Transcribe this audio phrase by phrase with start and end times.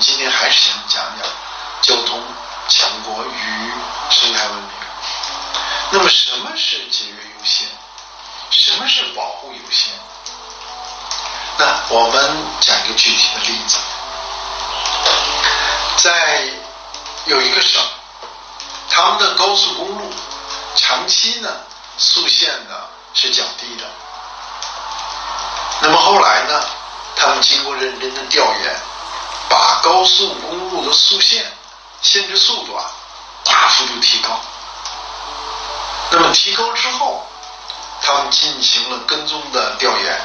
[0.00, 1.28] 今天还是想讲讲
[1.82, 2.22] 交通
[2.68, 3.72] 强国与
[4.08, 4.70] 生态文明。
[5.92, 7.68] 那么，什么是节约优先？
[8.50, 9.92] 什么是保护优先？
[11.58, 13.76] 那我们讲一个具体的例子，
[15.98, 16.48] 在
[17.26, 17.82] 有一个省，
[18.88, 20.10] 他们的高速公路
[20.76, 21.48] 长期呢
[21.98, 22.74] 速限呢
[23.12, 23.84] 是较低的。
[25.82, 26.64] 那么后来呢，
[27.16, 28.80] 他们经过认真的调研，
[29.82, 31.44] 高速公路的速限
[32.02, 32.84] 限制速度啊
[33.44, 34.40] 大幅度提高。
[36.10, 37.24] 那么提高之后，
[38.02, 40.20] 他们进行了跟踪的调研，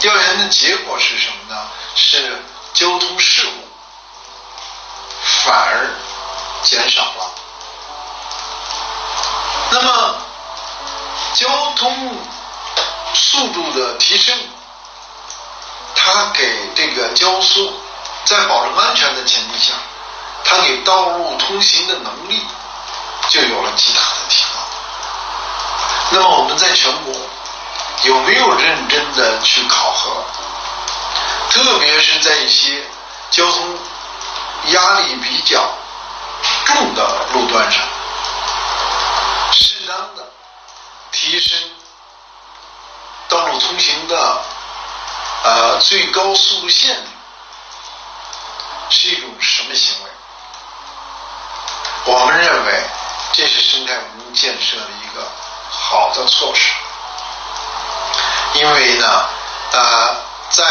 [0.00, 1.68] 调研的结果是什么呢？
[1.94, 3.52] 是交通事故
[5.44, 5.90] 反而
[6.62, 7.30] 减少了。
[9.70, 10.16] 那么
[11.34, 12.18] 交通
[13.14, 14.38] 速度的提升，
[15.94, 17.80] 它给这个交速
[18.26, 19.72] 在保证安全的前提下，
[20.44, 22.44] 它给道路通行的能力
[23.28, 24.60] 就有了极大的提高。
[26.10, 27.14] 那么我们在全国
[28.02, 30.24] 有没有认真的去考核？
[31.50, 32.84] 特别是在一些
[33.30, 33.78] 交通
[34.66, 35.64] 压力比较
[36.64, 37.80] 重的路段上，
[39.52, 40.28] 适当的
[41.12, 41.58] 提升
[43.28, 44.42] 道路通行的
[45.44, 47.02] 呃最高速度限制，
[48.90, 50.10] 是一种什么行为？
[52.04, 52.84] 我们认为
[53.32, 55.26] 这是生态文明建设的一个
[55.68, 56.72] 好的措施，
[58.54, 59.28] 因为呢，
[59.72, 60.16] 呃，
[60.50, 60.64] 在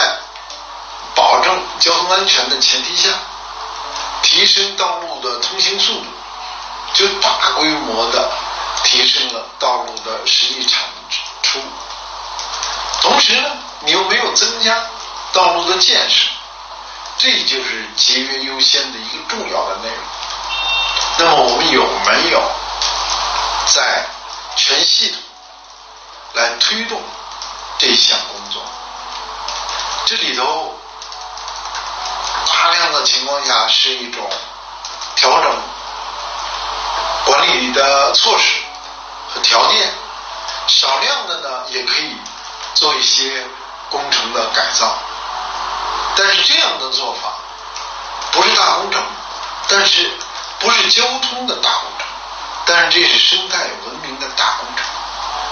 [1.14, 3.10] 保证交通安全的前提下，
[4.22, 6.06] 提升道路的通行速度，
[6.94, 8.32] 就大规模的
[8.84, 10.82] 提升了道路的实际产
[11.44, 11.60] 出。
[13.02, 13.50] 同时呢，
[13.82, 14.82] 你又没有增加
[15.34, 16.28] 道路的建设，
[17.18, 19.98] 这就是节约优先的一个重要的内容。
[21.18, 22.42] 那么我们有没有
[23.74, 24.06] 在
[24.56, 25.20] 全系统
[26.34, 27.02] 来推动
[27.78, 28.62] 这项工作？
[30.06, 30.78] 这里头
[32.48, 34.30] 大量的情况下是一种
[35.16, 35.58] 调整
[37.26, 38.60] 管理的措施
[39.34, 39.92] 和条件，
[40.68, 42.16] 少量的呢也可以
[42.76, 43.44] 做一些
[43.90, 44.96] 工程的改造。
[46.16, 47.34] 但是这样的做法
[48.32, 49.04] 不是大工程，
[49.68, 50.10] 但是
[50.60, 52.08] 不是交通的大工程，
[52.66, 54.86] 但是这是生态文明的大工程。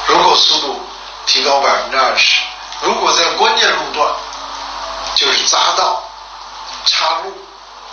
[0.07, 0.81] 如果速度
[1.25, 2.41] 提高百分之二十，
[2.81, 4.13] 如果在关键路段，
[5.15, 6.03] 就是匝道、
[6.85, 7.33] 岔路、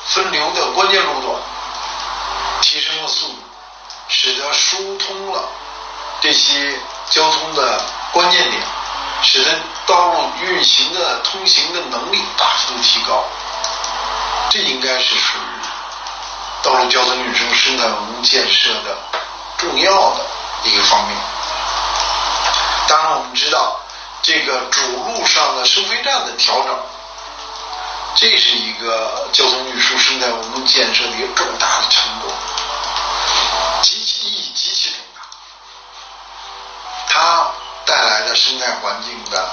[0.06, 1.40] 分流的关键路段，
[2.60, 3.36] 提升了速度，
[4.08, 5.42] 使得疏通了
[6.20, 6.78] 这些
[7.08, 7.80] 交通的
[8.12, 8.62] 关键点，
[9.22, 9.50] 使得
[9.90, 13.24] 道路运行的通行的能力大幅度提高，
[14.48, 15.66] 这应该是属于
[16.62, 18.96] 道路交通运输生态文明建设的
[19.58, 20.24] 重要的
[20.62, 21.16] 一个方面。
[22.86, 23.80] 当然，我们知道
[24.22, 26.78] 这个主路上的收费站的调整，
[28.14, 32.32] 这是一个交通运输生态文明建设的一个重大的成果，
[33.82, 35.22] 极其意义极其重大。
[37.08, 37.50] 它
[37.86, 39.49] 带来的生态环境的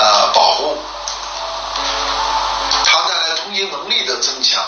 [0.00, 0.78] 呃保护，
[2.86, 4.64] 它带来通行能力的增强，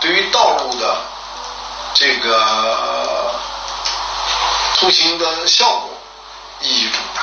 [0.00, 0.96] 对于道路的
[1.94, 3.34] 这个
[4.80, 5.90] 通行的效果
[6.60, 7.22] 意义重大。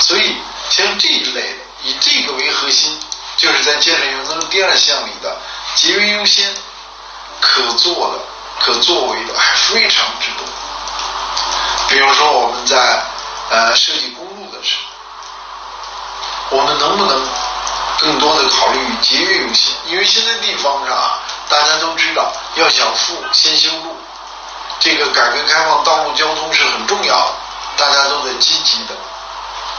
[0.00, 0.36] 所以，
[0.68, 2.98] 像这一类的，以这个为核心，
[3.36, 5.36] 就是在建设原则第二项里的
[5.76, 6.52] 节约优先，
[7.40, 8.18] 可做的、
[8.60, 10.44] 可作为的还非常之多。
[11.88, 13.04] 比如说，我们在
[13.50, 14.43] 呃设计公路，
[16.50, 17.28] 我们能不能
[18.00, 19.74] 更多的考虑节约优先？
[19.86, 21.18] 因为现在地方上啊，
[21.48, 23.96] 大家都知道，要想富先修路，
[24.78, 27.32] 这个改革开放道路交通是很重要的，
[27.76, 28.94] 大家都在积极的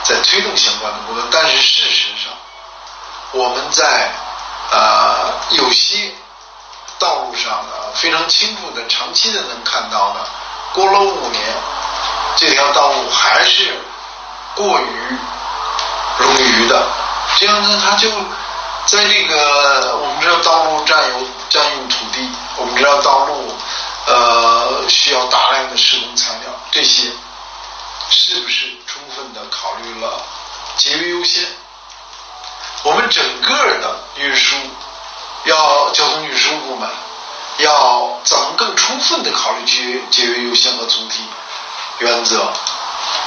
[0.03, 1.23] 在推动相关的工作。
[1.31, 2.33] 但是事实上，
[3.31, 4.11] 我们在
[4.71, 6.11] 呃有些
[6.97, 10.25] 道路上呢，非常清楚的、长期的能看到的，
[10.73, 11.41] 过了五年。
[12.37, 13.79] 这条道路还是
[14.55, 15.17] 过于
[16.19, 16.87] 冗余的，
[17.39, 18.09] 这样呢，他就
[18.85, 23.53] 在这个我们知道道路占有占用土地，我们知道道路
[24.07, 27.09] 呃需要大量的施工材料，这些
[28.09, 30.21] 是不是充分的考虑了
[30.77, 31.43] 节约优先？
[32.83, 34.55] 我们整个的运输
[35.45, 36.87] 要交通运输部门
[37.57, 41.23] 要怎么更充分的考虑节约节约优先和总体
[41.99, 42.53] 原则？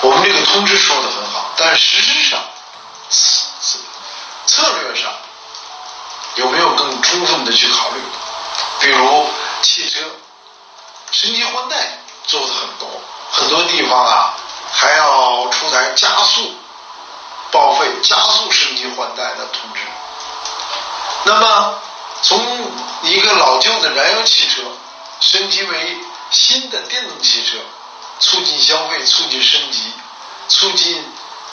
[0.00, 2.40] 我们这个通知说的很好，但实质上
[4.58, 5.12] 策略上
[6.34, 8.00] 有没有更充分的去考虑？
[8.80, 9.26] 比如
[9.62, 10.00] 汽车
[11.12, 11.76] 升级换代
[12.26, 12.88] 做的很多，
[13.30, 14.34] 很多地方啊
[14.72, 16.54] 还要出台加速
[17.52, 19.80] 报废、加速升级换代的通知。
[21.24, 21.78] 那么
[22.22, 22.36] 从
[23.02, 24.62] 一个老旧的燃油汽车
[25.20, 25.98] 升级为
[26.30, 27.58] 新的电动汽车，
[28.18, 29.92] 促进消费、促进升级、
[30.48, 31.04] 促进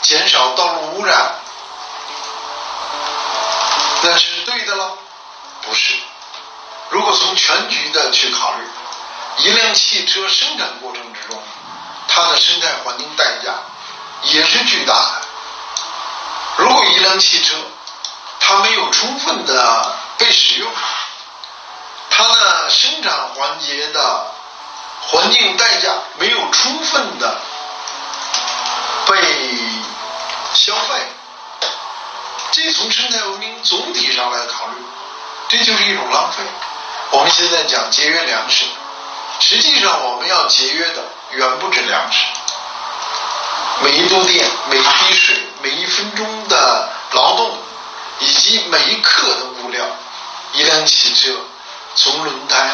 [0.02, 1.34] 减少道路污染，
[4.06, 4.96] 那是对的了？
[5.62, 5.94] 不是。
[6.90, 8.64] 如果从全局的去考虑，
[9.38, 11.42] 一辆汽车生产过程之中，
[12.06, 13.52] 它的生态环境代价
[14.22, 15.22] 也是巨大的。
[16.58, 17.56] 如果一辆汽车
[18.38, 20.72] 它没有充分的被使用，
[22.08, 24.26] 它的生产环节的
[25.08, 27.40] 环境代价没有充分的
[29.08, 29.58] 被
[30.54, 31.12] 消费，
[32.56, 34.82] 这从生态文明总体上来考虑，
[35.46, 36.42] 这就是一种浪费。
[37.10, 38.64] 我们现在讲节约粮食，
[39.40, 42.24] 实际上我们要节约的远不止粮食，
[43.82, 47.58] 每一度电、每一滴水、每一分钟的劳动，
[48.20, 49.84] 以及每一克的物料，
[50.54, 51.38] 一辆汽车
[51.94, 52.72] 从轮胎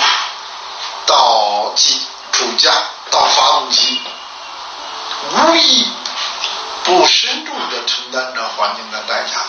[1.06, 2.00] 到机
[2.30, 2.70] 主架
[3.10, 4.00] 到发动机，
[5.32, 5.88] 无一
[6.84, 9.40] 不深重的承担着环境的代价。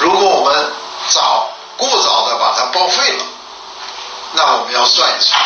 [0.00, 0.72] 如果我们
[1.08, 3.24] 早过早的把它报废了。
[4.32, 5.40] 那我们要算一算，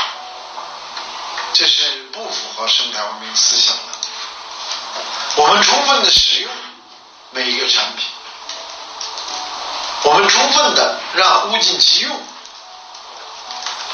[1.55, 3.83] 这是不符合生态文明思想的。
[5.37, 6.53] 我们充分的使用
[7.31, 8.05] 每一个产品，
[10.03, 12.21] 我们充分的让物尽其用，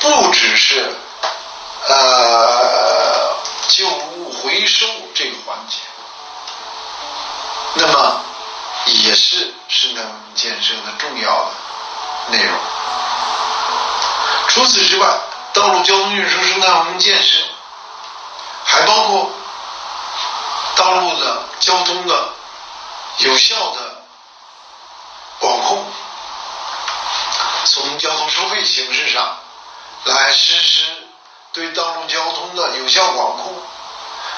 [0.01, 0.93] 不只是
[1.87, 3.37] 呃
[3.69, 5.77] 旧物回收这个环节，
[7.75, 8.21] 那么
[8.91, 11.51] 也是生态文明建设的重要的
[12.37, 12.55] 内容。
[14.49, 15.07] 除此之外，
[15.53, 17.39] 道路交通运输生态文明建设
[18.65, 19.31] 还包括
[20.77, 22.29] 道路的交通的
[23.19, 24.03] 有效的
[25.39, 25.85] 管控，
[27.65, 29.37] 从交通收费形式上
[30.05, 30.85] 来实施
[31.53, 33.55] 对道路交通的有效管控，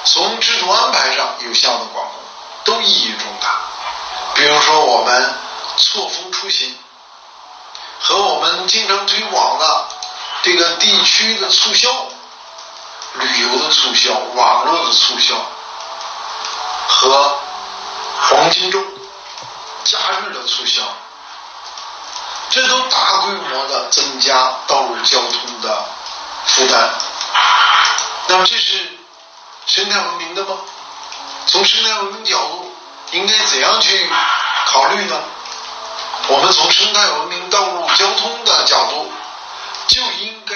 [0.05, 2.15] 从制度安排上有效的管控，
[2.65, 3.61] 都意义重大。
[4.34, 5.34] 比如说，我们
[5.76, 6.76] 错峰出行
[8.00, 9.88] 和我们经常推广的。
[10.44, 11.88] 这个地区的促销、
[13.14, 15.37] 旅游的促销、网络的促销
[16.88, 17.38] 和
[18.23, 18.82] 黄金周、
[19.84, 20.82] 假日的促销，
[22.50, 25.84] 这都大规模的增加道路交通的
[26.46, 26.90] 负担。
[28.26, 28.99] 那么这是
[29.67, 30.56] 生态文明的吗？
[31.46, 32.75] 从生态文明角度，
[33.12, 34.09] 应该怎样去
[34.67, 35.23] 考虑呢？
[36.29, 39.10] 我们从生态文明、道路交通的角度。
[39.89, 40.55] 就应该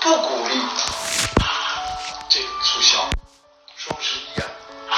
[0.00, 0.60] 不鼓励
[2.28, 2.98] 这个促销。
[3.76, 4.48] 双十一啊，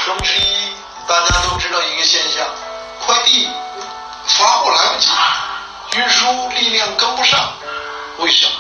[0.03, 0.73] 双十一
[1.07, 2.47] 大家都知道一个现象：
[3.05, 3.51] 快递
[4.29, 5.09] 发货来不及，
[5.99, 7.53] 运输力量跟不上。
[8.19, 8.53] 为什么？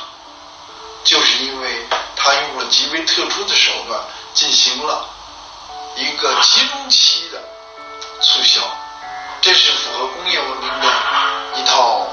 [1.04, 1.86] 就是因为
[2.16, 3.98] 他用了极为特殊的手段，
[4.34, 5.08] 进行了
[5.96, 7.40] 一个集中期的
[8.24, 8.60] 促销。
[9.40, 10.86] 这是符合工业文明的
[11.56, 12.08] 一套。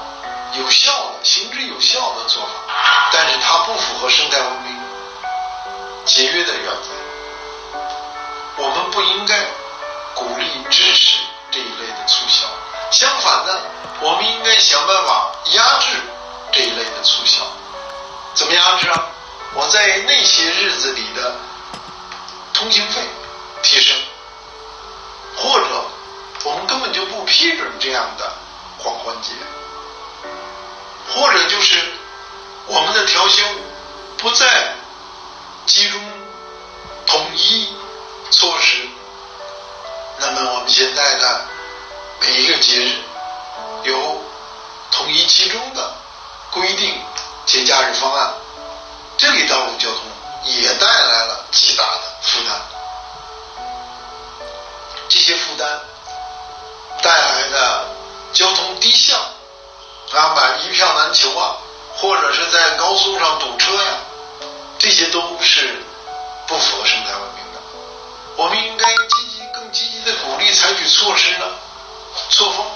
[0.54, 2.50] 有效的、行之有效的做法，
[3.10, 4.78] 但是它不符合生态文明
[6.04, 6.90] 节约的原则。
[8.58, 9.34] 我们不应该
[10.14, 11.16] 鼓励支持
[11.50, 12.46] 这一类的促销，
[12.90, 13.62] 相反的，
[14.02, 15.96] 我们应该想办法压制
[16.52, 17.40] 这一类的促销。
[18.34, 19.06] 怎么压制啊？
[19.54, 21.34] 我在那些日子里的
[22.52, 23.00] 通行费
[23.62, 23.96] 提升，
[25.38, 25.66] 或者
[26.44, 28.32] 我们根本就不批准这样的
[28.78, 29.32] 狂欢节。
[31.14, 31.78] 或者就是
[32.66, 33.44] 我们的调休
[34.16, 34.74] 不再
[35.66, 36.00] 集中
[37.06, 37.68] 统一
[38.30, 38.88] 措施，
[40.18, 41.44] 那么我们现在的
[42.20, 42.94] 每一个节日
[43.84, 44.22] 有
[44.90, 45.94] 统一集中的
[46.50, 46.98] 规定
[47.44, 48.32] 节假日方案，
[49.18, 50.00] 这里道路交通
[50.44, 51.44] 也带来了
[62.02, 63.90] 或者是在高速上堵车呀，
[64.76, 65.84] 这些都是
[66.48, 67.60] 不符合生态文明的。
[68.34, 71.46] 我们应该积极、更积极的鼓励采取措施呢，
[72.28, 72.66] 错峰。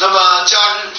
[0.00, 0.90] 那么假日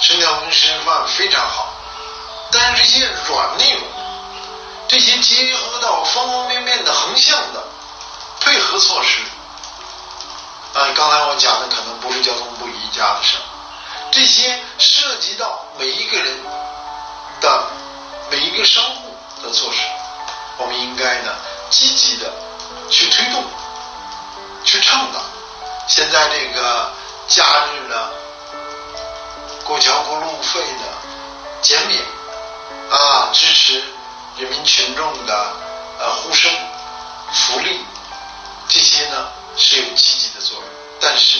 [0.00, 1.72] 生态文明实践方案非常好，
[2.50, 3.82] 但是这些软内容，
[4.88, 7.62] 这些结合到方方面面的横向的
[8.40, 9.20] 配合措施，
[10.78, 13.42] 啊，刚才我讲的可能不是交通部一家的事儿，
[14.10, 16.38] 这些涉及到每一个人
[17.40, 17.64] 的
[18.30, 19.78] 每一个商户的措施，
[20.56, 21.32] 我们应该呢
[21.68, 22.32] 积极的
[22.90, 23.44] 去推动。
[24.62, 25.18] 去倡导，
[25.88, 26.92] 现在这个
[27.26, 27.42] 假
[27.72, 28.10] 日呢，
[29.70, 30.84] 过桥过路费的
[31.62, 32.02] 减免
[32.90, 33.80] 啊，支持
[34.36, 35.52] 人民群众的
[36.00, 36.50] 呃呼声、
[37.32, 37.78] 福利，
[38.68, 40.64] 这些呢是有积极的作用。
[41.00, 41.38] 但是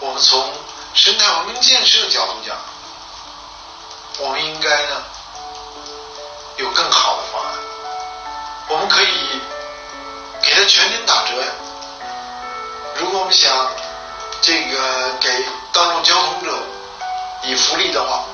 [0.00, 0.50] 我们从
[0.94, 2.56] 生态文明建设角度讲，
[4.20, 5.02] 我们应该呢
[6.56, 7.52] 有更好的方案，
[8.68, 9.38] 我们可以
[10.42, 11.48] 给他全年打折呀。
[12.94, 13.70] 如果我们想
[14.40, 16.58] 这个给道路交通者
[17.44, 18.24] 以福利的话，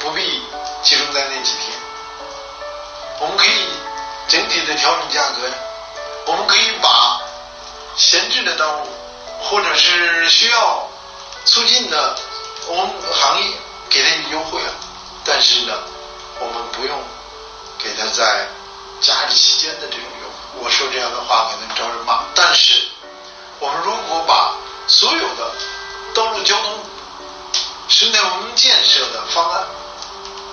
[0.00, 0.42] 不必
[0.82, 1.78] 集中在那几天，
[3.20, 3.66] 我们可以
[4.28, 5.54] 整体的调整价格呀。
[6.26, 7.20] 我们可以把
[7.96, 8.86] 闲置的道路
[9.40, 10.88] 或者是需要
[11.46, 12.16] 促进的
[12.66, 13.48] 我们行业
[13.88, 14.72] 给他优惠啊。
[15.24, 15.72] 但是呢，
[16.40, 16.98] 我们不用
[17.78, 18.46] 给他在
[19.00, 20.64] 假日期间的这种优惠。
[20.64, 22.88] 我说这样的话可能招人骂，但是。
[23.60, 24.54] 我们如果把
[24.86, 25.50] 所有的
[26.14, 26.78] 道路交通
[27.88, 29.66] 生态文明建设的方案，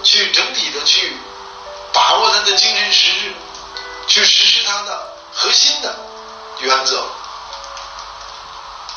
[0.03, 1.17] 去整体的去
[1.93, 3.33] 把握它的精神实质，
[4.07, 5.95] 去实施它的核心的
[6.59, 7.05] 原则，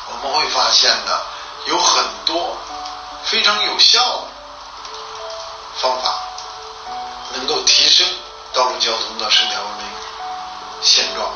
[0.06, 1.20] 我们会发现呢，
[1.66, 2.56] 有很多
[3.24, 4.28] 非常有效的
[5.80, 6.20] 方法，
[7.34, 8.06] 能够提升
[8.52, 9.86] 道路交通的生态文明
[10.80, 11.28] 现状。